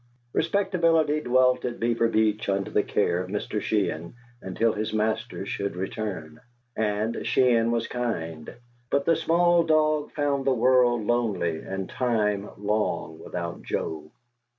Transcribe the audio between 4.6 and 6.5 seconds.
his master should return;